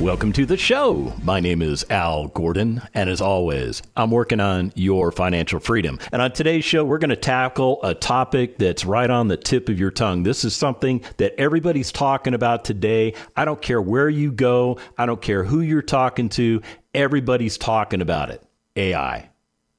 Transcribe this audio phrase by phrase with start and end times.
[0.00, 1.12] Welcome to the show.
[1.22, 6.00] My name is Al Gordon, and as always, I'm working on your financial freedom.
[6.10, 9.68] And on today's show, we're going to tackle a topic that's right on the tip
[9.68, 10.24] of your tongue.
[10.24, 13.14] This is something that everybody's talking about today.
[13.36, 16.62] I don't care where you go, I don't care who you're talking to,
[16.94, 18.42] everybody's talking about it
[18.74, 19.28] AI.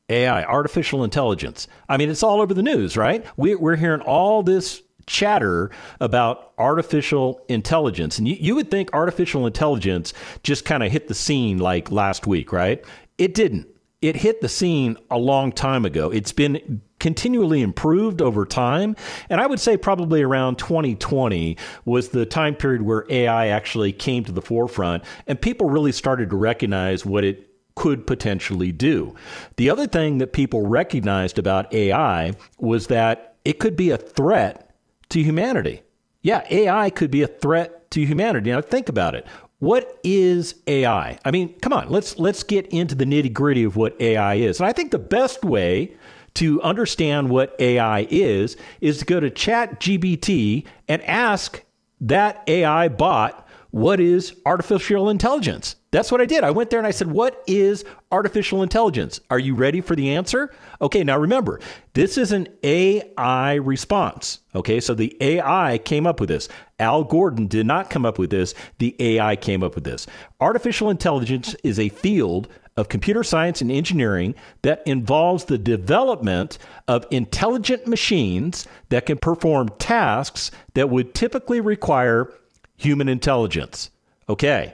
[0.10, 1.68] AI, artificial intelligence.
[1.90, 3.26] I mean, it's all over the news, right?
[3.36, 8.18] We, are hearing all this chatter about artificial intelligence.
[8.18, 10.14] And you, you would think artificial intelligence
[10.44, 12.84] just kind of hit the scene like last week, right?
[13.18, 13.68] It didn't.
[14.02, 16.12] It hit the scene a long time ago.
[16.12, 18.96] It's been continually improved over time.
[19.30, 24.24] And I would say probably around 2020 was the time period where AI actually came
[24.26, 29.16] to the forefront and people really started to recognize what it could potentially do.
[29.58, 34.63] The other thing that people recognized about AI was that it could be a threat
[35.14, 35.84] to humanity.
[36.24, 38.50] Yeah, AI could be a threat to humanity.
[38.50, 39.28] Now think about it.
[39.60, 41.20] What is AI?
[41.24, 44.60] I mean, come on, let's let's get into the nitty-gritty of what AI is.
[44.60, 45.96] And I think the best way
[46.34, 51.64] to understand what AI is is to go to ChatGPT and ask
[52.02, 55.76] that AI bot what is artificial intelligence?
[55.94, 56.44] That's what I did.
[56.44, 59.22] I went there and I said, What is artificial intelligence?
[59.30, 60.52] Are you ready for the answer?
[60.82, 61.60] Okay, now remember,
[61.94, 64.40] this is an AI response.
[64.56, 66.50] Okay, so the AI came up with this.
[66.80, 70.08] Al Gordon did not come up with this, the AI came up with this.
[70.42, 74.34] Artificial intelligence is a field of computer science and engineering
[74.64, 82.34] that involves the development of intelligent machines that can perform tasks that would typically require
[82.78, 83.92] human intelligence.
[84.28, 84.74] Okay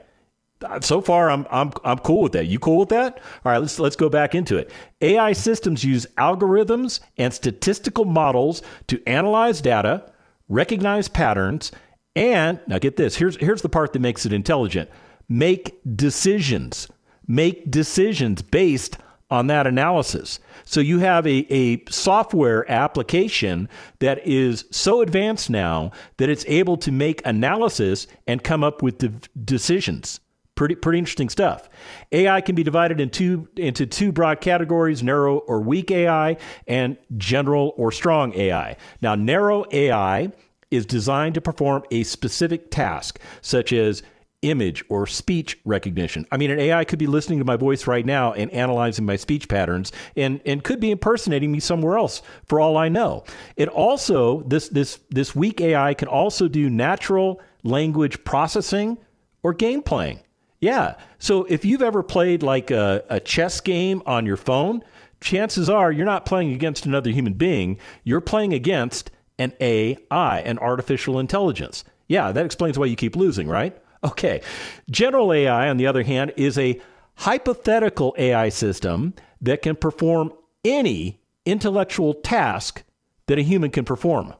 [0.64, 2.48] Uh, so far I'm I'm I'm cool with that.
[2.48, 3.20] You cool with that?
[3.46, 4.72] All right, let's let's go back into it.
[5.02, 10.12] AI systems use algorithms and statistical models to analyze data,
[10.50, 11.72] recognize patterns,
[12.16, 13.16] and now get this.
[13.16, 14.90] Here's here's the part that makes it intelligent.
[15.30, 16.88] Make decisions.
[17.28, 18.98] Make decisions based
[19.32, 20.40] on that analysis.
[20.66, 23.70] So you have a, a software application
[24.00, 28.98] that is so advanced now that it's able to make analysis and come up with
[28.98, 29.14] de-
[29.46, 30.20] decisions.
[30.60, 31.70] Pretty, pretty interesting stuff.
[32.12, 36.36] AI can be divided into, into two broad categories narrow or weak AI,
[36.68, 38.76] and general or strong AI.
[39.02, 40.34] Now, narrow AI
[40.70, 44.04] is designed to perform a specific task, such as
[44.42, 46.26] image or speech recognition.
[46.30, 49.16] I mean, an AI could be listening to my voice right now and analyzing my
[49.16, 53.24] speech patterns and, and could be impersonating me somewhere else for all I know.
[53.56, 58.98] It also, this, this, this weak AI can also do natural language processing
[59.42, 60.20] or game playing.
[60.62, 60.96] Yeah.
[61.20, 64.84] So if you've ever played like a, a chess game on your phone,
[65.22, 67.78] chances are you're not playing against another human being.
[68.04, 71.86] You're playing against an AI, an artificial intelligence.
[72.08, 73.78] Yeah, that explains why you keep losing, right?
[74.04, 74.42] Okay.
[74.90, 76.80] General AI, on the other hand, is a
[77.16, 80.34] hypothetical AI system that can perform
[80.66, 82.84] any intellectual task
[83.28, 84.34] that a human can perform.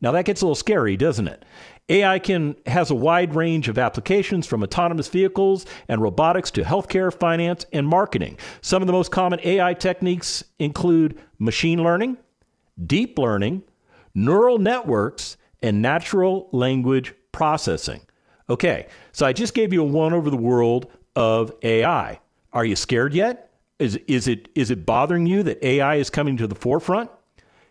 [0.00, 1.44] Now that gets a little scary, doesn't it?
[1.88, 7.12] AI can has a wide range of applications from autonomous vehicles and robotics to healthcare,
[7.12, 8.38] finance, and marketing.
[8.62, 12.16] Some of the most common AI techniques include machine learning,
[12.86, 13.62] deep learning,
[14.14, 18.00] neural networks, and natural language processing.
[18.48, 22.20] Okay, so I just gave you a one over the world of AI.
[22.52, 23.50] Are you scared yet?
[23.78, 27.10] Is, is, it, is it bothering you that AI is coming to the forefront?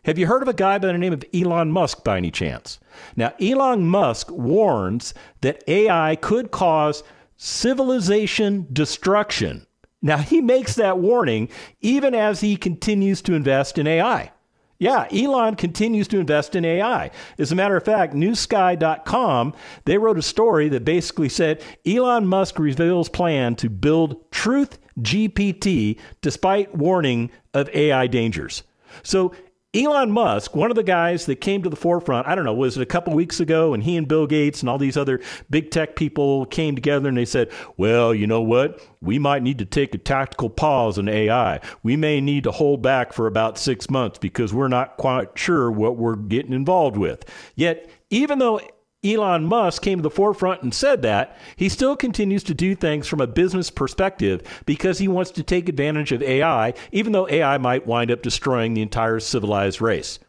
[0.05, 2.79] Have you heard of a guy by the name of Elon Musk by any chance?
[3.15, 7.03] Now, Elon Musk warns that AI could cause
[7.37, 9.65] civilization destruction.
[10.01, 11.47] Now, he makes that warning
[11.79, 14.31] even as he continues to invest in AI.
[14.77, 17.09] Yeah, Elon continues to invest in AI.
[17.39, 19.53] As a matter of fact, newsky.com,
[19.85, 25.97] they wrote a story that basically said Elon Musk reveals plan to build Truth GPT
[26.21, 28.63] despite warning of AI dangers.
[29.03, 29.33] So
[29.75, 32.77] Elon Musk, one of the guys that came to the forefront, I don't know, was
[32.77, 35.71] it a couple weeks ago, and he and Bill Gates and all these other big
[35.71, 38.87] tech people came together and they said, well, you know what?
[39.01, 41.59] We might need to take a tactical pause in AI.
[41.81, 45.71] We may need to hold back for about six months because we're not quite sure
[45.71, 47.25] what we're getting involved with.
[47.55, 48.61] Yet, even though
[49.03, 53.07] Elon Musk came to the forefront and said that, he still continues to do things
[53.07, 57.57] from a business perspective because he wants to take advantage of AI, even though AI
[57.57, 60.19] might wind up destroying the entire civilized race.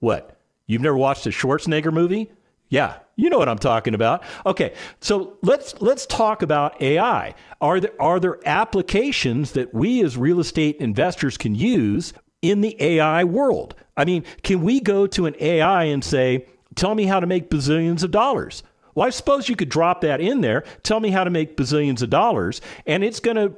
[0.00, 0.36] What?
[0.66, 2.30] You've never watched a Schwarzenegger movie?
[2.68, 4.22] Yeah, you know what I'm talking about.
[4.46, 7.34] Okay, so let's let's talk about AI.
[7.60, 12.76] Are there are there applications that we as real estate investors can use in the
[12.82, 13.74] AI world?
[13.96, 17.50] I mean, can we go to an AI and say, Tell me how to make
[17.50, 18.62] bazillions of dollars.
[18.94, 20.64] Well, I suppose you could drop that in there.
[20.82, 23.54] Tell me how to make bazillions of dollars, and it's going to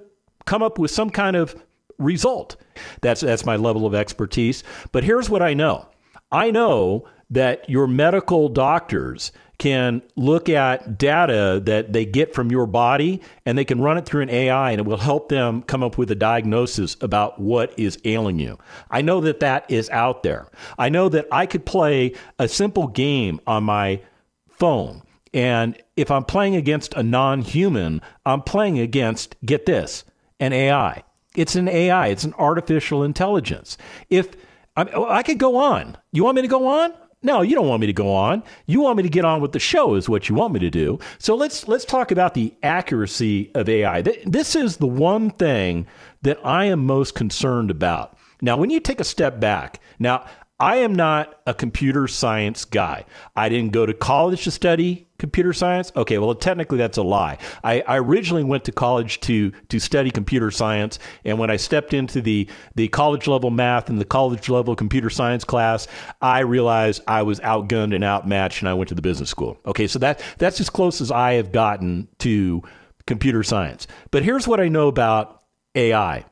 [0.46, 1.54] come up with some kind of
[1.98, 2.56] result.
[3.00, 4.62] That's that's my level of expertise.
[4.92, 5.88] But here's what I know.
[6.32, 12.66] I know that your medical doctors can look at data that they get from your
[12.66, 15.82] body and they can run it through an AI and it will help them come
[15.82, 18.58] up with a diagnosis about what is ailing you.
[18.90, 20.48] I know that that is out there.
[20.78, 24.00] I know that I could play a simple game on my
[24.48, 25.02] phone.
[25.32, 30.04] And if I'm playing against a non human, I'm playing against, get this,
[30.40, 31.02] an AI.
[31.34, 33.76] It's an AI, it's an artificial intelligence.
[34.08, 34.28] If
[34.76, 35.96] I, I could go on.
[36.12, 36.92] You want me to go on?
[37.26, 38.44] No, you don't want me to go on.
[38.66, 40.70] You want me to get on with the show is what you want me to
[40.70, 41.00] do.
[41.18, 44.02] So let's let's talk about the accuracy of AI.
[44.02, 45.88] This is the one thing
[46.22, 48.16] that I am most concerned about.
[48.40, 50.24] Now, when you take a step back, now
[50.58, 53.04] I am not a computer science guy.
[53.34, 55.92] I didn't go to college to study computer science.
[55.94, 57.36] Okay, well, technically that's a lie.
[57.62, 61.92] I, I, originally went to college to to study computer science, and when I stepped
[61.92, 65.88] into the the college level math and the college level computer science class,
[66.22, 69.58] I realized I was outgunned and outmatched, and I went to the business school.
[69.66, 72.62] Okay, so that that's as close as I have gotten to
[73.06, 73.86] computer science.
[74.10, 75.42] But here's what I know about
[75.74, 76.24] AI.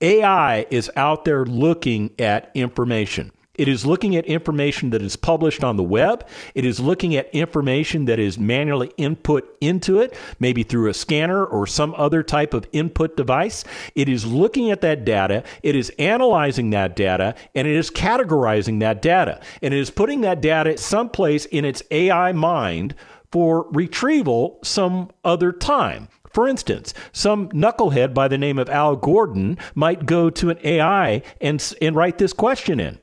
[0.00, 3.32] AI is out there looking at information.
[3.56, 6.26] It is looking at information that is published on the web.
[6.54, 11.44] It is looking at information that is manually input into it, maybe through a scanner
[11.44, 13.64] or some other type of input device.
[13.94, 15.42] It is looking at that data.
[15.62, 19.40] It is analyzing that data and it is categorizing that data.
[19.62, 22.94] And it is putting that data someplace in its AI mind
[23.32, 26.08] for retrieval some other time.
[26.32, 31.22] For instance, some knucklehead by the name of Al Gordon might go to an AI
[31.40, 32.98] and, and write this question in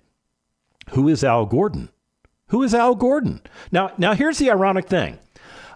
[0.91, 1.89] who is Al Gordon?
[2.47, 3.41] Who is Al Gordon?
[3.71, 5.17] Now, now here's the ironic thing.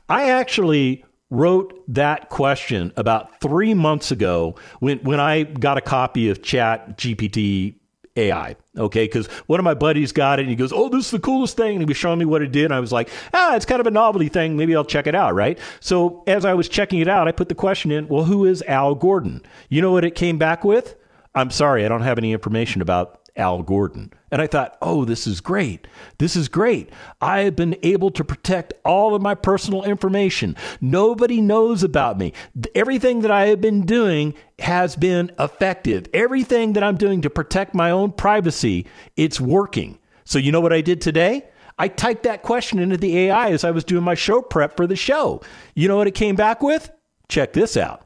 [0.10, 6.30] I actually wrote that question about three months ago when, when I got a copy
[6.30, 7.76] of Chat GPT
[8.16, 8.56] AI.
[8.78, 11.20] Okay, because one of my buddies got it and he goes, Oh, this is the
[11.20, 11.72] coolest thing.
[11.72, 12.66] And he was showing me what it did.
[12.66, 14.58] And I was like, Ah, it's kind of a novelty thing.
[14.58, 15.58] Maybe I'll check it out, right?
[15.80, 18.64] So as I was checking it out, I put the question in, Well, who is
[18.64, 19.44] Al Gordon?
[19.70, 20.96] You know what it came back with?
[21.36, 24.12] I'm sorry, I don't have any information about Al Gordon.
[24.32, 25.88] And I thought, oh, this is great.
[26.18, 26.90] This is great.
[27.22, 30.56] I have been able to protect all of my personal information.
[30.82, 32.34] Nobody knows about me.
[32.76, 36.08] Everything that I have been doing has been effective.
[36.14, 38.86] Everything that I'm doing to protect my own privacy,
[39.16, 40.00] it's working.
[40.26, 41.46] So, you know what I did today?
[41.80, 44.88] I typed that question into the AI as I was doing my show prep for
[44.88, 45.42] the show.
[45.76, 46.90] You know what it came back with?
[47.30, 48.06] Check this out.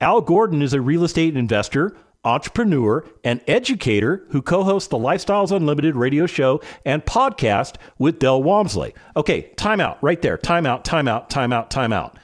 [0.00, 1.96] Al Gordon is a real estate investor
[2.26, 8.42] entrepreneur, and educator who co hosts the Lifestyles Unlimited radio show and podcast with Del
[8.42, 8.92] Walmsley.
[9.16, 10.36] Okay, timeout right there.
[10.36, 12.16] Timeout, timeout, timeout, timeout.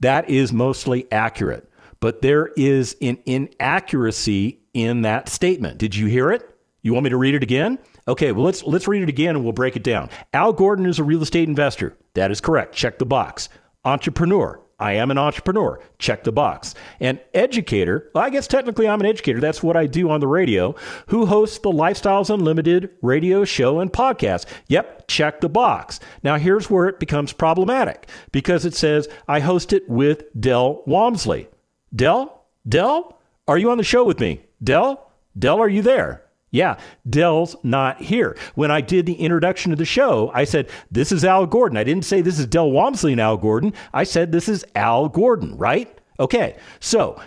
[0.00, 1.68] That is mostly accurate,
[1.98, 5.78] but there is an inaccuracy in that statement.
[5.78, 6.48] Did you hear it?
[6.82, 7.80] You want me to read it again?
[8.06, 10.08] Okay, well let's let's read it again and we'll break it down.
[10.32, 11.96] Al Gordon is a real estate investor.
[12.14, 12.74] That is correct.
[12.74, 13.48] Check the box.
[13.84, 15.80] Entrepreneur, I am an entrepreneur.
[15.98, 16.74] Check the box.
[17.00, 19.40] An educator, well, I guess technically I'm an educator.
[19.40, 20.74] That's what I do on the radio,
[21.08, 24.46] who hosts the Lifestyles Unlimited radio show and podcast.
[24.68, 25.98] Yep, check the box.
[26.22, 31.48] Now, here's where it becomes problematic because it says I host it with Del Walmsley.
[31.94, 32.44] Del?
[32.68, 33.18] Del?
[33.48, 34.42] Are you on the show with me?
[34.62, 35.10] Del?
[35.36, 36.22] Del, are you there?
[36.50, 36.78] Yeah,
[37.08, 38.36] Del's not here.
[38.54, 41.76] When I did the introduction to the show, I said, This is Al Gordon.
[41.76, 43.74] I didn't say this is Del Walmsley and Al Gordon.
[43.92, 46.00] I said this is Al Gordon, right?
[46.18, 47.20] Okay, so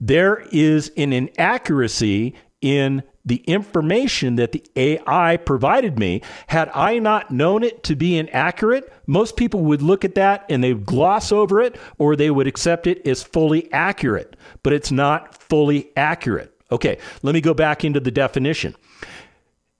[0.00, 6.22] there is an inaccuracy in the information that the AI provided me.
[6.46, 10.64] Had I not known it to be inaccurate, most people would look at that and
[10.64, 14.36] they would gloss over it or they would accept it as fully accurate.
[14.62, 16.59] But it's not fully accurate.
[16.72, 18.74] Okay, let me go back into the definition.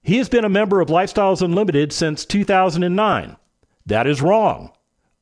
[0.02, 3.36] He has been a member of Lifestyles Unlimited since 2009.
[3.86, 4.72] That is wrong.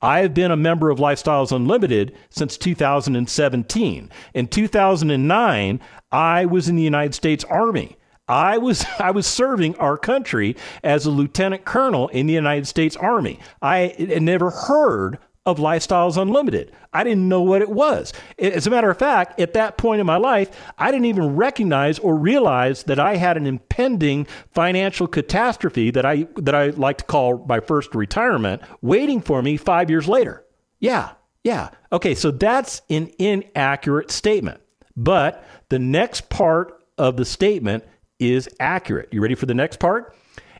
[0.01, 4.11] I have been a member of Lifestyles Unlimited since 2017.
[4.35, 5.81] In 2009,
[6.13, 7.97] I was in the United States Army.
[8.29, 12.97] I was I was serving our country as a lieutenant colonel in the United States
[12.97, 13.41] Army.
[13.61, 16.71] I had never heard of Lifestyles Unlimited.
[16.93, 18.12] I didn't know what it was.
[18.38, 21.99] As a matter of fact, at that point in my life, I didn't even recognize
[21.99, 27.05] or realize that I had an impending financial catastrophe that I that I like to
[27.05, 30.45] call my first retirement waiting for me 5 years later.
[30.81, 31.12] Yeah.
[31.45, 31.71] Yeah.
[31.90, 34.61] Okay, so that's an inaccurate statement.
[34.97, 37.85] But the next part of the statement
[38.19, 39.09] is accurate.
[39.12, 40.14] You ready for the next part?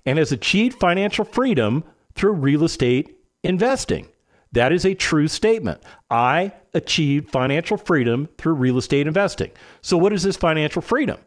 [0.07, 4.09] And has achieved financial freedom through real estate investing.
[4.53, 5.83] That is a true statement.
[6.11, 9.51] I achieved financial freedom through real estate investing.
[9.83, 11.19] So, what is this financial freedom?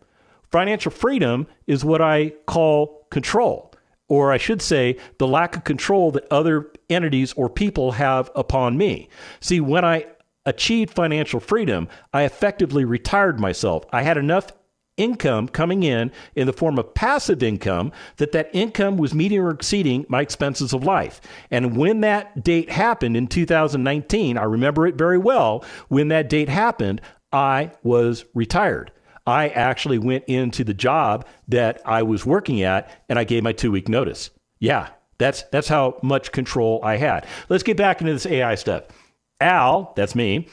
[0.52, 3.74] Financial freedom is what I call control,
[4.08, 8.78] or I should say, the lack of control that other entities or people have upon
[8.78, 9.08] me.
[9.40, 10.08] See, when I
[10.46, 13.86] achieved financial freedom, I effectively retired myself.
[13.92, 14.52] I had enough
[15.02, 19.50] income coming in in the form of passive income that that income was meeting or
[19.50, 21.20] exceeding my expenses of life.
[21.50, 26.50] And when that date happened in 2019 i remember it very well when that date
[26.50, 28.92] happened i was retired.
[29.26, 33.54] I actually went into the job that i was working at and i gave my
[33.54, 34.30] two week notice.
[34.60, 37.26] Yeah that's that's how much control i had.
[37.48, 38.84] Let's get back into this ai stuff.
[39.40, 40.48] Al that's me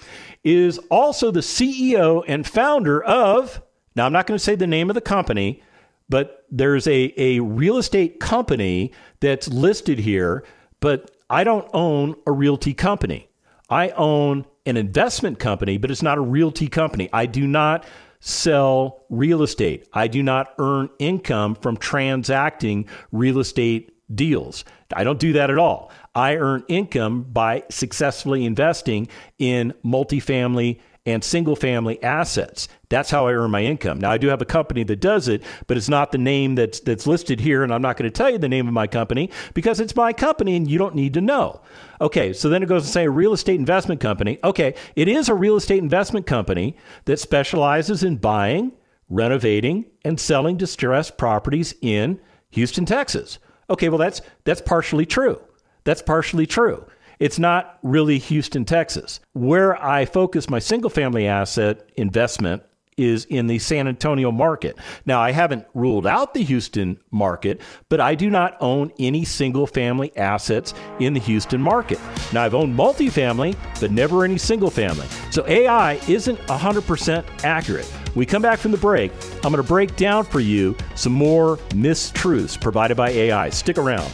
[0.45, 3.63] is also the ceo and founder of
[3.99, 5.63] now, I'm not going to say the name of the company,
[6.09, 10.45] but there's a, a real estate company that's listed here,
[10.81, 13.29] but I don't own a realty company.
[13.69, 17.11] I own an investment company, but it's not a realty company.
[17.13, 17.85] I do not
[18.21, 19.89] sell real estate.
[19.93, 24.65] I do not earn income from transacting real estate deals.
[24.93, 25.91] I don't do that at all.
[26.15, 30.79] I earn income by successfully investing in multifamily
[31.09, 32.69] and single family assets.
[32.91, 33.99] That's how I earn my income.
[33.99, 36.81] Now I do have a company that does it, but it's not the name that's
[36.81, 39.31] that's listed here and I'm not going to tell you the name of my company
[39.55, 41.63] because it's my company and you don't need to know.
[42.01, 44.39] Okay, so then it goes to say a real estate investment company.
[44.45, 48.73] Okay, it is a real estate investment company that specializes in buying,
[49.09, 53.39] renovating, and selling distressed properties in Houston, Texas.
[53.71, 55.41] Okay, well that's that's partially true.
[55.85, 56.85] That's partially true.
[57.19, 59.21] It's not really Houston, Texas.
[59.33, 62.63] Where I focus my single family asset investment
[62.97, 64.77] is in the San Antonio market.
[65.07, 69.67] Now, I haven't ruled out the Houston market, but I do not own any single
[69.67, 72.01] family assets in the Houston market.
[72.33, 75.07] Now, I've owned multifamily, but never any single family.
[75.31, 77.93] So AI isn't 100% accurate.
[78.15, 79.13] We come back from the break.
[79.45, 83.51] I'm going to break down for you some more mistruths provided by AI.
[83.51, 84.13] Stick around.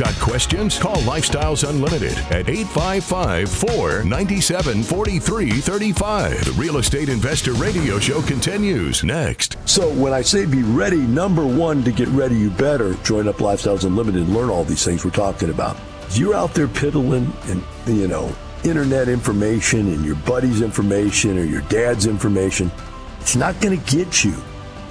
[0.00, 0.78] Got questions?
[0.78, 6.44] Call Lifestyles Unlimited at 855 497 4335.
[6.46, 9.58] The Real Estate Investor Radio Show continues next.
[9.68, 13.36] So, when I say be ready, number one, to get ready, you better join up
[13.36, 15.76] Lifestyles Unlimited and learn all these things we're talking about.
[16.12, 21.60] You're out there piddling and, you know, internet information and your buddy's information or your
[21.68, 22.72] dad's information.
[23.20, 24.34] It's not going to get you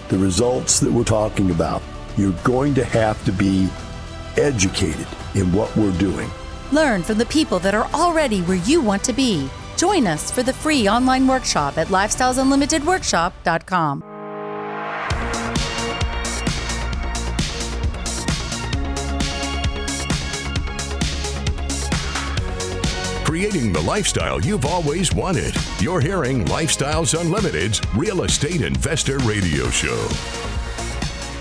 [0.10, 1.82] the results that we're talking about.
[2.16, 3.70] You're going to have to be
[4.39, 6.29] educated in what we're doing.
[6.72, 9.50] Learn from the people that are already where you want to be.
[9.75, 14.03] Join us for the free online workshop at lifestylesunlimitedworkshop.com.
[23.25, 25.55] Creating the lifestyle you've always wanted.
[25.79, 30.59] You're hearing Lifestyles Unlimited's Real Estate Investor Radio Show.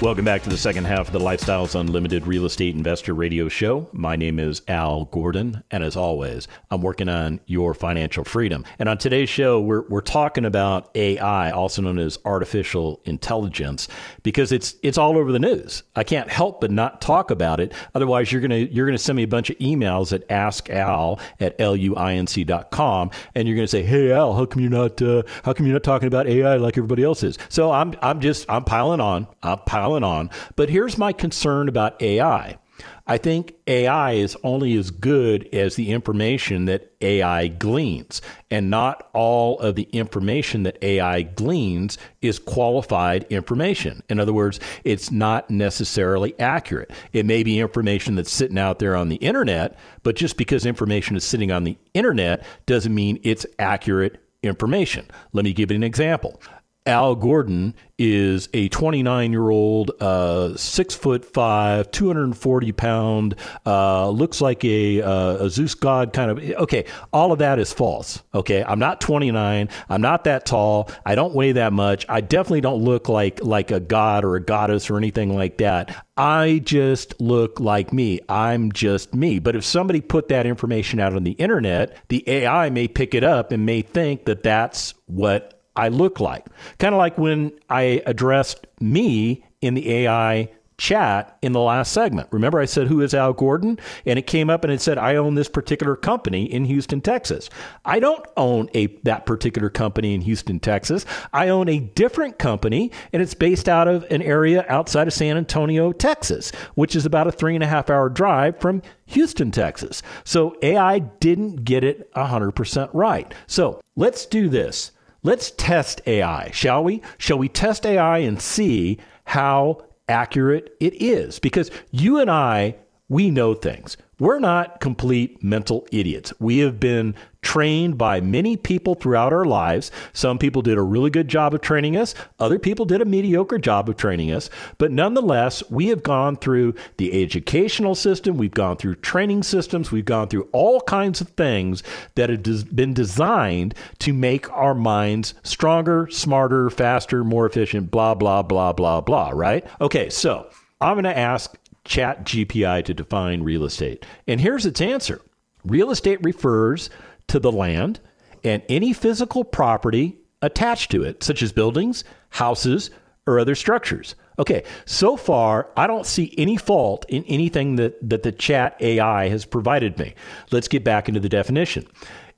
[0.00, 3.88] Welcome back to the second half of the Lifestyles Unlimited Real Estate Investor Radio Show.
[3.92, 8.64] My name is Al Gordon, and as always, I'm working on your financial freedom.
[8.78, 13.88] And on today's show, we're, we're talking about AI, also known as artificial intelligence,
[14.22, 15.82] because it's it's all over the news.
[15.96, 17.72] I can't help but not talk about it.
[17.96, 23.10] Otherwise, you're gonna you're gonna send me a bunch of emails at askal at luinc.com,
[23.34, 25.82] and you're gonna say, "Hey Al, how come you're not uh, how come you're not
[25.82, 29.26] talking about AI like everybody else is?" So I'm I'm just I'm piling on.
[29.42, 30.30] I'm piling on.
[30.56, 32.58] But here's my concern about AI.
[33.06, 39.08] I think AI is only as good as the information that AI gleans, and not
[39.14, 44.02] all of the information that AI gleans is qualified information.
[44.10, 46.90] In other words, it's not necessarily accurate.
[47.14, 51.16] It may be information that's sitting out there on the internet, but just because information
[51.16, 55.06] is sitting on the internet doesn't mean it's accurate information.
[55.32, 56.40] Let me give you an example
[56.88, 63.34] Al Gordon is a 29 year old, uh, six foot five, 240 pound,
[63.66, 66.38] uh, looks like a, uh, a Zeus god kind of.
[66.38, 68.22] Okay, all of that is false.
[68.34, 69.68] Okay, I'm not 29.
[69.90, 70.90] I'm not that tall.
[71.04, 72.06] I don't weigh that much.
[72.08, 76.06] I definitely don't look like like a god or a goddess or anything like that.
[76.16, 78.20] I just look like me.
[78.30, 79.40] I'm just me.
[79.40, 83.24] But if somebody put that information out on the internet, the AI may pick it
[83.24, 86.44] up and may think that that's what I look like.
[86.78, 92.28] Kind of like when I addressed me in the AI chat in the last segment.
[92.30, 93.78] Remember, I said, Who is Al Gordon?
[94.04, 97.48] And it came up and it said, I own this particular company in Houston, Texas.
[97.84, 101.04] I don't own a that particular company in Houston, Texas.
[101.32, 105.36] I own a different company, and it's based out of an area outside of San
[105.36, 110.02] Antonio, Texas, which is about a three and a half hour drive from Houston, Texas.
[110.24, 113.32] So AI didn't get it 100% right.
[113.46, 114.92] So let's do this.
[115.24, 117.02] Let's test AI, shall we?
[117.18, 121.40] Shall we test AI and see how accurate it is?
[121.40, 122.76] Because you and I,
[123.08, 123.96] we know things.
[124.20, 126.32] We're not complete mental idiots.
[126.38, 127.16] We have been
[127.48, 129.90] trained by many people throughout our lives.
[130.12, 133.56] Some people did a really good job of training us, other people did a mediocre
[133.56, 134.50] job of training us.
[134.76, 140.04] But nonetheless, we have gone through the educational system, we've gone through training systems, we've
[140.04, 141.82] gone through all kinds of things
[142.16, 148.42] that have been designed to make our minds stronger, smarter, faster, more efficient, blah, blah,
[148.42, 149.66] blah, blah, blah, right?
[149.80, 150.50] Okay, so
[150.82, 154.04] I'm going to ask Chat GPT to define real estate.
[154.26, 155.22] And here's its answer
[155.64, 156.90] real estate refers
[157.28, 158.00] to the land
[158.44, 162.90] and any physical property attached to it, such as buildings, houses,
[163.26, 164.14] or other structures.
[164.38, 169.28] Okay, so far, I don't see any fault in anything that, that the chat AI
[169.28, 170.14] has provided me.
[170.50, 171.86] Let's get back into the definition.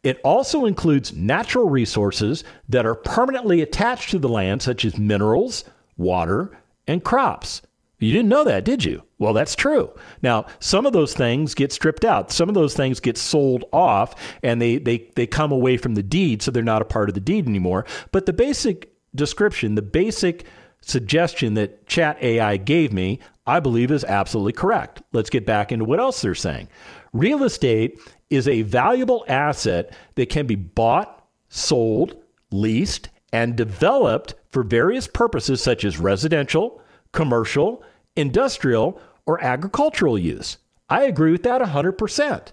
[0.02, 5.64] It also includes natural resources that are permanently attached to the land, such as minerals,
[5.99, 7.62] water, and crops.
[8.00, 9.02] You didn't know that, did you?
[9.19, 9.90] Well, that's true.
[10.23, 12.33] Now, some of those things get stripped out.
[12.33, 16.02] Some of those things get sold off and they, they, they come away from the
[16.02, 17.85] deed, so they're not a part of the deed anymore.
[18.11, 20.47] But the basic description, the basic
[20.80, 25.02] suggestion that Chat AI gave me, I believe is absolutely correct.
[25.12, 26.69] Let's get back into what else they're saying.
[27.12, 27.99] Real estate
[28.30, 32.16] is a valuable asset that can be bought, sold,
[32.50, 36.80] leased, and developed for various purposes such as residential,
[37.12, 37.83] commercial,
[38.20, 40.59] industrial, or agricultural use.
[40.88, 42.52] I agree with that 100%.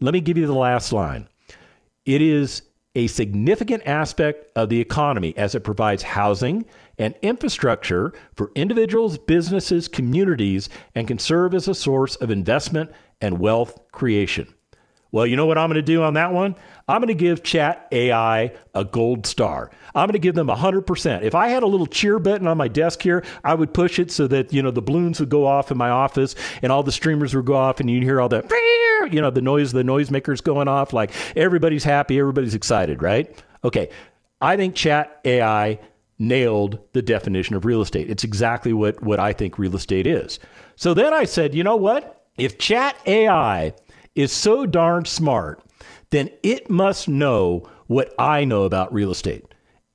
[0.00, 1.28] Let me give you the last line.
[2.04, 2.62] It is
[2.94, 6.64] a significant aspect of the economy as it provides housing
[6.98, 13.38] and infrastructure for individuals, businesses, communities, and can serve as a source of investment and
[13.38, 14.52] wealth creation.
[15.10, 16.54] Well, you know what I'm going to do on that one?
[16.86, 19.70] I'm going to give Chat AI a gold star.
[19.94, 21.22] I'm going to give them 100%.
[21.22, 24.10] If I had a little cheer button on my desk here, I would push it
[24.10, 26.92] so that, you know, the balloons would go off in my office and all the
[26.92, 28.50] streamers would go off and you'd hear all that,
[29.10, 30.92] you know, the noise, the noisemakers going off.
[30.92, 33.42] Like everybody's happy, everybody's excited, right?
[33.64, 33.90] Okay.
[34.40, 35.78] I think Chat AI
[36.18, 38.10] nailed the definition of real estate.
[38.10, 40.38] It's exactly what, what I think real estate is.
[40.76, 42.26] So then I said, you know what?
[42.36, 43.74] If Chat AI
[44.18, 45.62] is so darn smart,
[46.10, 49.44] then it must know what I know about real estate.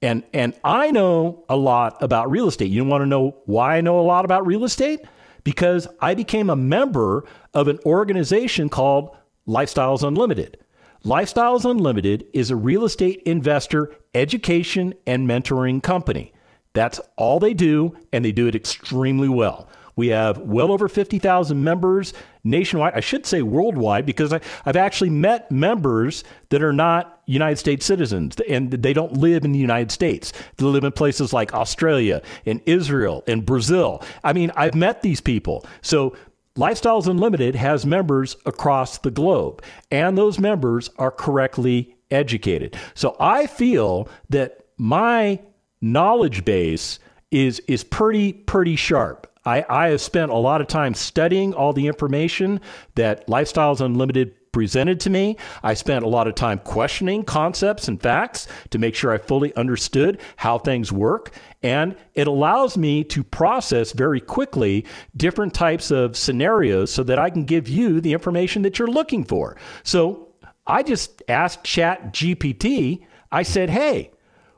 [0.02, 2.72] And, and I know a lot about real estate.
[2.72, 5.02] You want to know why I know a lot about real estate?
[5.44, 9.14] Because I became a member of an organization called
[9.46, 10.58] Lifestyles Unlimited.
[11.04, 16.32] Lifestyles Unlimited is a real estate investor education and mentoring company.
[16.72, 19.68] That's all they do, and they do it extremely well.
[19.96, 22.94] We have well over 50,000 members nationwide.
[22.96, 27.86] I should say worldwide because I, have actually met members that are not United States
[27.86, 30.34] citizens and they don't live in the United States.
[30.58, 34.04] They live in places like Australia and Israel and Brazil.
[34.24, 35.66] I mean, I've met these people.
[35.82, 36.16] So
[36.56, 42.78] Lifestyles Unlimited has members across the globe, and those members are correctly educated.
[42.94, 45.40] So I feel that my
[45.82, 47.00] knowledge base
[47.32, 49.28] is is pretty pretty sharp.
[49.46, 52.62] I, I have spent a lot of time studying all the information
[52.96, 55.36] that Lifestyles Unlimited presented to me.
[55.64, 59.54] I spent a lot of time questioning concepts and facts to make sure I fully
[59.56, 61.32] understood how things work.
[61.62, 64.86] And it allows me to process very quickly
[65.18, 69.26] different types of scenarios so that I can give you the information that you're looking
[69.26, 69.58] for.
[69.84, 70.30] So
[70.66, 74.12] I just asked Chat GPT, I said, hey,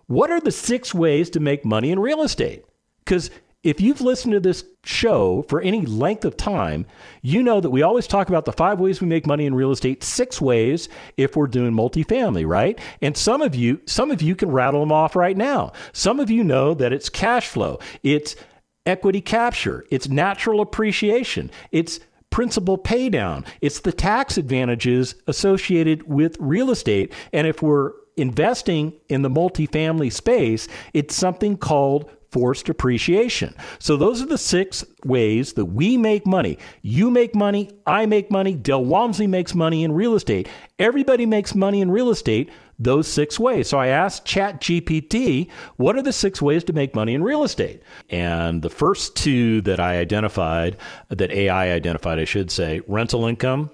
[0.08, 2.65] what are the six ways to make money in real estate?
[3.00, 3.32] Because
[3.65, 6.86] if you've listened to this show for any length of time,
[7.23, 9.71] you know that we always talk about the five ways we make money in real
[9.71, 12.80] estate, six ways if we're doing multifamily, right?
[13.01, 15.73] And some of you, some of you can rattle them off right now.
[15.93, 18.36] Some of you know that it's cash flow, it's
[18.86, 21.99] equity capture, it's natural appreciation, it's
[22.30, 27.12] principal paydown, it's the tax advantages associated with real estate.
[27.34, 33.56] And if we're investing in the multifamily space, it's something called forced appreciation.
[33.80, 36.58] So those are the six ways that we make money.
[36.82, 40.50] You make money, I make money, Del Walmsley makes money in real estate.
[40.78, 43.69] Everybody makes money in real estate those six ways.
[43.69, 47.84] So I asked ChatGPT, what are the six ways to make money in real estate?
[48.10, 50.76] And the first two that I identified,
[51.08, 53.69] that AI identified, I should say, rental income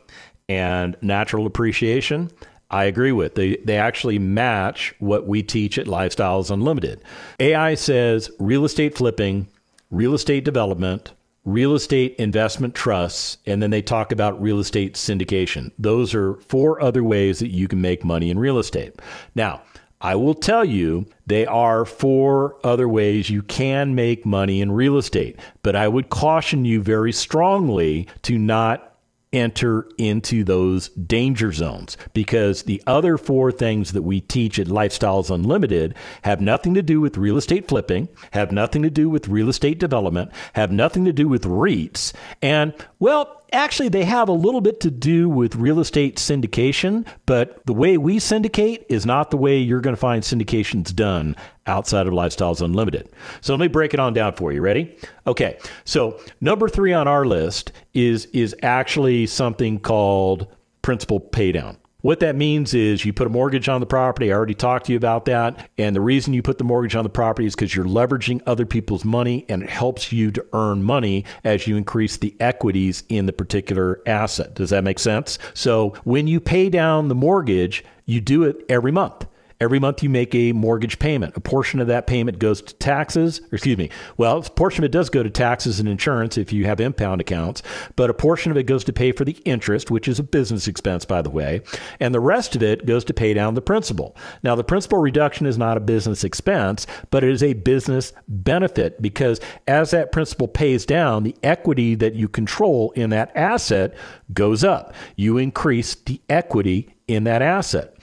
[0.48, 2.30] and natural appreciation.
[2.72, 3.36] I agree with.
[3.36, 7.04] They they actually match what we teach at Lifestyles Unlimited.
[7.40, 9.48] AI says real estate flipping,
[9.92, 11.12] real estate development,
[11.44, 15.72] real estate investment trusts, and then they talk about real estate syndication.
[15.78, 18.96] Those are four other ways that you can make money in real estate.
[19.36, 19.62] Now,
[20.00, 24.98] I will tell you they are four other ways you can make money in real
[24.98, 28.91] estate, but I would caution you very strongly to not
[29.34, 31.98] enter into those danger zones.
[32.14, 37.00] Because the other four things that we teach at Lifestyles Unlimited have nothing to do
[37.00, 41.14] with real estate flipping, have nothing to do with real estate development, have nothing to
[41.14, 45.82] do with REITs, and well, Actually, they have a little bit to do with real
[45.82, 50.24] estate syndication, but the way we syndicate is not the way you're going to find
[50.24, 51.36] syndications done
[51.68, 53.10] outside of Lifestyles Unlimited.
[53.42, 54.62] So let me break it on down for you.
[54.62, 54.96] Ready?
[55.28, 55.58] Okay.
[55.84, 60.48] So number three on our list is is actually something called
[60.82, 61.76] principal paydown.
[62.02, 64.32] What that means is you put a mortgage on the property.
[64.32, 65.70] I already talked to you about that.
[65.78, 68.66] And the reason you put the mortgage on the property is because you're leveraging other
[68.66, 73.28] people's money and it helps you to earn money as you increase the equities in
[73.28, 74.56] the particular asset.
[74.56, 75.38] Does that make sense?
[75.54, 79.28] So when you pay down the mortgage, you do it every month.
[79.62, 81.38] Every month you make a mortgage payment.
[81.38, 83.92] A portion of that payment goes to taxes, excuse me.
[84.18, 87.22] Well, a portion of it does go to taxes and insurance if you have impound
[87.22, 87.62] accounts,
[87.96, 90.68] but a portion of it goes to pay for the interest, which is a business
[90.68, 91.62] expense, by the way,
[92.00, 94.18] and the rest of it goes to pay down the principal.
[94.42, 99.00] Now, the principal reduction is not a business expense, but it is a business benefit
[99.00, 103.94] because as that principal pays down, the equity that you control in that asset
[104.34, 104.96] goes up.
[105.16, 107.96] You increase the equity in that asset.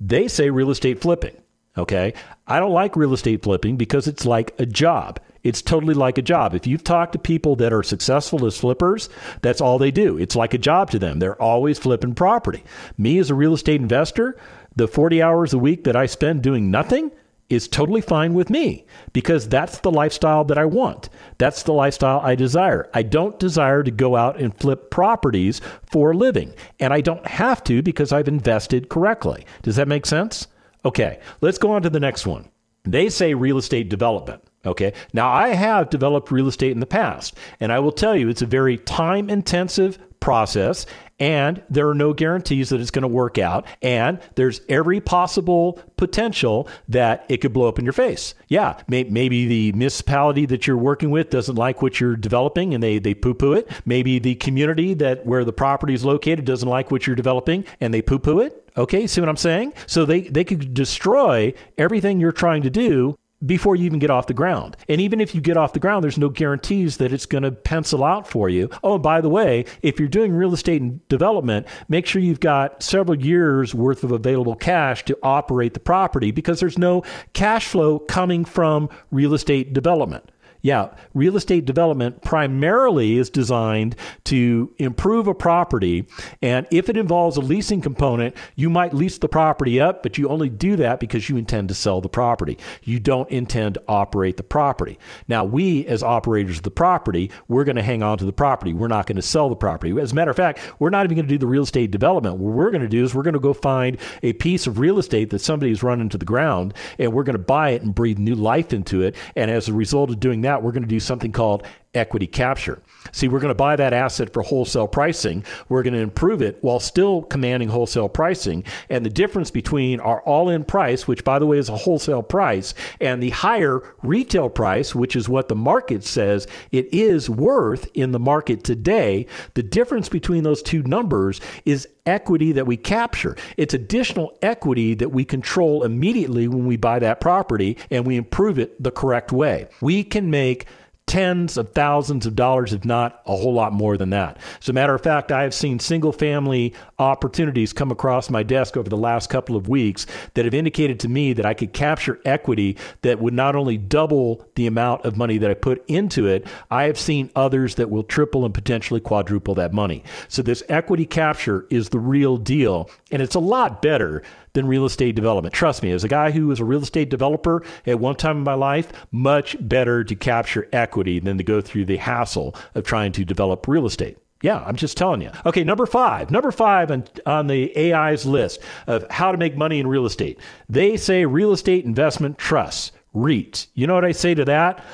[0.00, 1.36] They say real estate flipping.
[1.78, 2.14] Okay.
[2.46, 5.20] I don't like real estate flipping because it's like a job.
[5.42, 6.54] It's totally like a job.
[6.54, 9.08] If you've talked to people that are successful as flippers,
[9.42, 10.18] that's all they do.
[10.18, 11.18] It's like a job to them.
[11.18, 12.64] They're always flipping property.
[12.98, 14.36] Me as a real estate investor,
[14.74, 17.12] the 40 hours a week that I spend doing nothing,
[17.48, 21.08] is totally fine with me because that's the lifestyle that I want.
[21.38, 22.90] That's the lifestyle I desire.
[22.92, 27.26] I don't desire to go out and flip properties for a living, and I don't
[27.26, 29.46] have to because I've invested correctly.
[29.62, 30.48] Does that make sense?
[30.84, 32.48] Okay, let's go on to the next one.
[32.84, 34.42] They say real estate development.
[34.64, 34.92] Okay.
[35.12, 38.42] Now, I have developed real estate in the past, and I will tell you it's
[38.42, 40.86] a very time intensive process
[41.18, 45.80] and there are no guarantees that it's going to work out and there's every possible
[45.96, 48.34] potential that it could blow up in your face.
[48.48, 52.82] Yeah may, maybe the municipality that you're working with doesn't like what you're developing and
[52.82, 53.70] they, they poo-poo it.
[53.84, 57.92] Maybe the community that where the property is located doesn't like what you're developing and
[57.94, 58.62] they poo-poo it.
[58.76, 59.72] Okay see what i'm saying?
[59.86, 64.26] So they, they could destroy everything you're trying to do before you even get off
[64.26, 64.76] the ground.
[64.88, 67.52] And even if you get off the ground, there's no guarantees that it's going to
[67.52, 68.70] pencil out for you.
[68.82, 72.82] Oh, by the way, if you're doing real estate and development, make sure you've got
[72.82, 77.02] several years worth of available cash to operate the property because there's no
[77.34, 80.30] cash flow coming from real estate development.
[80.66, 86.08] Yeah, real estate development primarily is designed to improve a property.
[86.42, 90.28] And if it involves a leasing component, you might lease the property up, but you
[90.28, 92.58] only do that because you intend to sell the property.
[92.82, 94.98] You don't intend to operate the property.
[95.28, 98.72] Now, we, as operators of the property, we're going to hang on to the property.
[98.72, 99.96] We're not going to sell the property.
[100.00, 102.38] As a matter of fact, we're not even going to do the real estate development.
[102.38, 104.98] What we're going to do is we're going to go find a piece of real
[104.98, 108.18] estate that somebody's run into the ground, and we're going to buy it and breathe
[108.18, 109.14] new life into it.
[109.36, 111.66] And as a result of doing that, we're going to do something called
[111.96, 112.80] equity capture.
[113.12, 115.44] See, we're going to buy that asset for wholesale pricing.
[115.68, 118.64] We're going to improve it while still commanding wholesale pricing.
[118.90, 122.22] And the difference between our all in price, which by the way is a wholesale
[122.22, 127.88] price, and the higher retail price, which is what the market says it is worth
[127.94, 133.36] in the market today, the difference between those two numbers is equity that we capture.
[133.56, 138.58] It's additional equity that we control immediately when we buy that property and we improve
[138.58, 139.68] it the correct way.
[139.80, 140.66] We can make
[141.06, 144.38] tens of thousands of dollars, if not a whole lot more than that.
[144.60, 148.76] As a matter of fact, I have seen single family opportunities come across my desk
[148.76, 152.20] over the last couple of weeks that have indicated to me that I could capture
[152.24, 156.44] equity that would not only double the amount of money that I put into it,
[156.72, 160.02] I have seen others that will triple and potentially quadruple that money.
[160.26, 164.86] So this equity capture is the real deal, and it's a lot better than real
[164.86, 165.54] estate development.
[165.54, 168.42] Trust me, as a guy who was a real estate developer at one time in
[168.42, 173.12] my life, much better to capture equity than to go through the hassle of trying
[173.12, 174.18] to develop real estate.
[174.42, 175.30] Yeah, I'm just telling you.
[175.46, 176.30] Okay, number five.
[176.30, 180.38] Number five on, on the AI's list of how to make money in real estate.
[180.68, 183.68] They say real estate investment trusts, REITs.
[183.74, 184.84] You know what I say to that?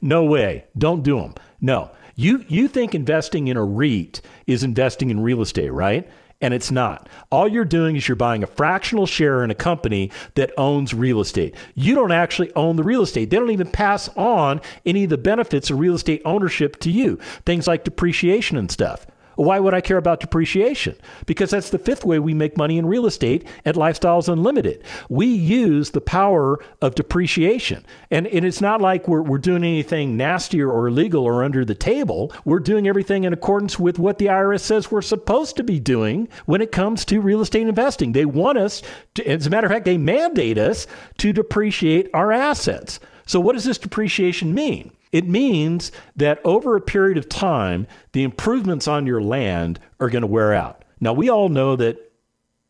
[0.00, 0.64] no way.
[0.76, 1.34] Don't do them.
[1.60, 1.90] No.
[2.14, 6.08] You, you think investing in a REIT is investing in real estate, right?
[6.40, 7.08] And it's not.
[7.30, 11.20] All you're doing is you're buying a fractional share in a company that owns real
[11.20, 11.54] estate.
[11.74, 13.30] You don't actually own the real estate.
[13.30, 17.18] They don't even pass on any of the benefits of real estate ownership to you,
[17.44, 19.06] things like depreciation and stuff.
[19.38, 20.96] Why would I care about depreciation?
[21.24, 24.82] Because that's the fifth way we make money in real estate at Lifestyles Unlimited.
[25.08, 27.86] We use the power of depreciation.
[28.10, 31.76] And, and it's not like we're, we're doing anything nastier or illegal or under the
[31.76, 32.32] table.
[32.44, 36.28] We're doing everything in accordance with what the IRS says we're supposed to be doing
[36.46, 38.10] when it comes to real estate investing.
[38.10, 38.82] They want us
[39.14, 42.98] to, as a matter of fact, they mandate us to depreciate our assets.
[43.24, 44.90] So, what does this depreciation mean?
[45.12, 50.22] It means that over a period of time, the improvements on your land are going
[50.22, 50.84] to wear out.
[51.00, 52.12] Now, we all know that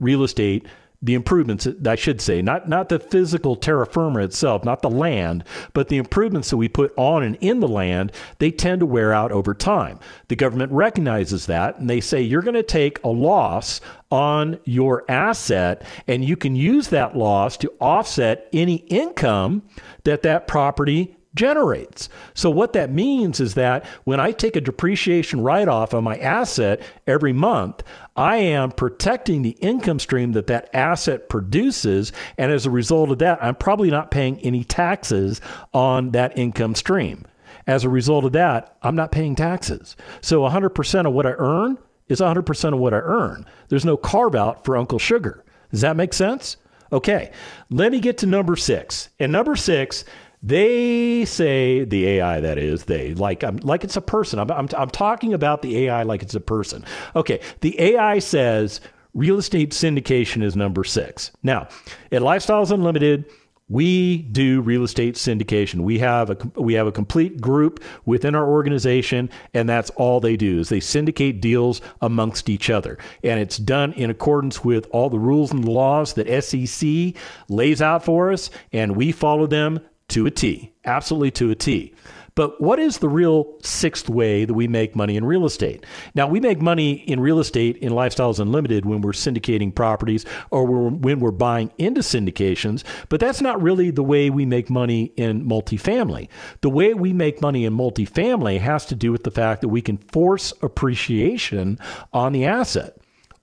[0.00, 0.66] real estate,
[1.00, 5.44] the improvements, I should say, not, not the physical terra firma itself, not the land,
[5.72, 9.12] but the improvements that we put on and in the land, they tend to wear
[9.12, 10.00] out over time.
[10.26, 15.04] The government recognizes that and they say you're going to take a loss on your
[15.08, 19.62] asset and you can use that loss to offset any income
[20.02, 22.08] that that property generates.
[22.34, 26.16] So, what that means is that when I take a depreciation write off on my
[26.18, 27.82] asset every month,
[28.16, 32.12] I am protecting the income stream that that asset produces.
[32.36, 35.40] And as a result of that, I'm probably not paying any taxes
[35.72, 37.26] on that income stream.
[37.66, 39.96] As a result of that, I'm not paying taxes.
[40.20, 43.44] So, 100% of what I earn is 100% of what I earn.
[43.68, 45.44] There's no carve out for Uncle Sugar.
[45.70, 46.56] Does that make sense?
[46.90, 47.30] Okay,
[47.70, 49.10] let me get to number six.
[49.20, 50.04] And number six,
[50.42, 54.38] they say the AI that is they like I'm like it's a person.
[54.38, 56.84] I'm, I'm I'm talking about the AI like it's a person.
[57.16, 58.80] Okay, the AI says
[59.14, 61.32] real estate syndication is number six.
[61.42, 61.68] Now
[62.12, 63.24] at Lifestyles Unlimited,
[63.68, 65.80] we do real estate syndication.
[65.80, 70.36] We have a we have a complete group within our organization, and that's all they
[70.36, 75.10] do is they syndicate deals amongst each other, and it's done in accordance with all
[75.10, 80.26] the rules and laws that SEC lays out for us, and we follow them to
[80.26, 81.94] a T, absolutely to a T.
[82.38, 85.84] But what is the real sixth way that we make money in real estate?
[86.14, 90.64] Now, we make money in real estate in Lifestyles Unlimited when we're syndicating properties or
[90.64, 95.44] when we're buying into syndications, but that's not really the way we make money in
[95.46, 96.28] multifamily.
[96.60, 99.82] The way we make money in multifamily has to do with the fact that we
[99.82, 101.76] can force appreciation
[102.12, 102.98] on the asset.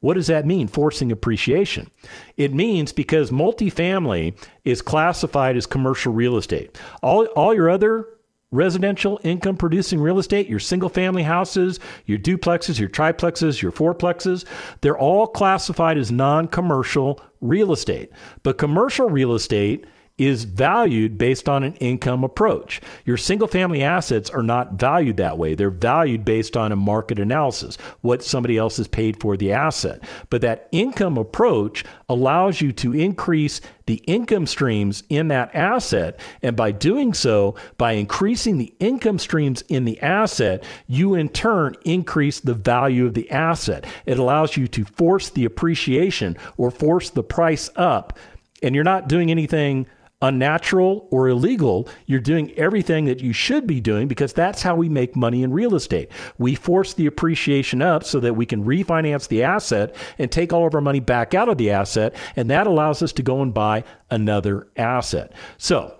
[0.05, 1.89] What does that mean, forcing appreciation?
[2.37, 6.79] It means because multifamily is classified as commercial real estate.
[7.01, 8.07] All, all your other
[8.51, 14.45] residential income producing real estate, your single family houses, your duplexes, your triplexes, your fourplexes,
[14.81, 18.11] they're all classified as non commercial real estate.
[18.43, 22.79] But commercial real estate is valued based on an income approach.
[23.03, 25.55] Your single family assets are not valued that way.
[25.55, 30.01] They're valued based on a market analysis, what somebody else has paid for the asset.
[30.29, 36.19] But that income approach allows you to increase the income streams in that asset.
[36.41, 41.75] And by doing so, by increasing the income streams in the asset, you in turn
[41.83, 43.85] increase the value of the asset.
[44.05, 48.17] It allows you to force the appreciation or force the price up.
[48.63, 49.85] And you're not doing anything
[50.21, 51.87] unnatural or illegal.
[52.05, 55.51] You're doing everything that you should be doing because that's how we make money in
[55.51, 56.09] real estate.
[56.37, 60.65] We force the appreciation up so that we can refinance the asset and take all
[60.65, 62.15] of our money back out of the asset.
[62.35, 65.33] And that allows us to go and buy another asset.
[65.57, 65.97] So,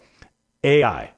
[0.64, 1.12] AI,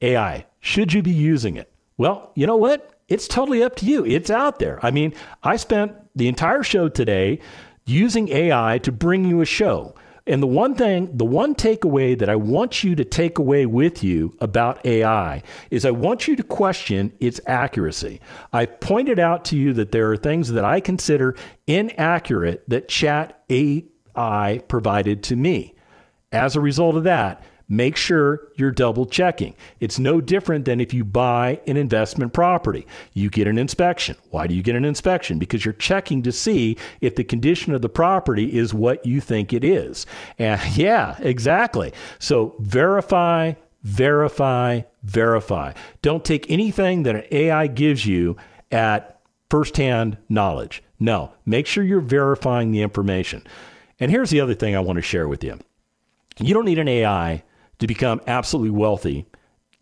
[0.00, 1.72] AI, should you be using it?
[1.98, 2.92] Well, you know what?
[3.08, 4.04] It's totally up to you.
[4.04, 4.78] It's out there.
[4.84, 7.40] I mean, I spent the entire show today
[7.86, 9.94] using AI to bring you a show.
[10.28, 14.02] And the one thing, the one takeaway that I want you to take away with
[14.02, 18.20] you about AI is I want you to question its accuracy.
[18.52, 21.36] I pointed out to you that there are things that I consider
[21.68, 25.74] inaccurate that Chat AI provided to me.
[26.32, 29.54] As a result of that, make sure you're double checking.
[29.80, 32.86] It's no different than if you buy an investment property.
[33.12, 34.16] You get an inspection.
[34.30, 35.38] Why do you get an inspection?
[35.38, 39.52] Because you're checking to see if the condition of the property is what you think
[39.52, 40.06] it is.
[40.38, 41.92] And yeah, exactly.
[42.18, 45.72] So verify, verify, verify.
[46.02, 48.36] Don't take anything that an AI gives you
[48.70, 50.82] at firsthand knowledge.
[50.98, 53.42] No, make sure you're verifying the information.
[54.00, 55.58] And here's the other thing I want to share with you.
[56.38, 57.42] You don't need an AI
[57.78, 59.26] to become absolutely wealthy,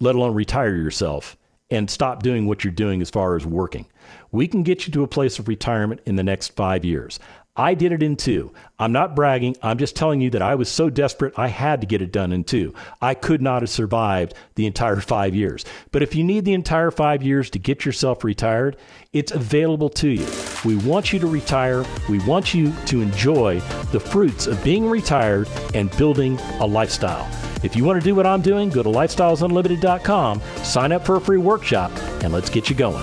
[0.01, 1.37] let alone retire yourself
[1.71, 3.87] and stop doing what you're doing as far as working.
[4.33, 7.19] We can get you to a place of retirement in the next five years.
[7.57, 8.53] I did it in two.
[8.81, 9.57] I'm not bragging.
[9.63, 12.33] I'm just telling you that I was so desperate, I had to get it done
[12.33, 12.75] in two.
[13.01, 15.65] I could not have survived the entire five years.
[15.93, 18.77] But if you need the entire five years to get yourself retired,
[19.13, 20.27] it's available to you.
[20.65, 21.85] We want you to retire.
[22.09, 23.61] We want you to enjoy
[23.93, 27.54] the fruits of being retired and building a lifestyle.
[27.65, 31.21] If you want to do what I'm doing, go to lifestylesunlimited.com, sign up for a
[31.21, 31.91] free workshop,
[32.23, 33.03] and let's get you going.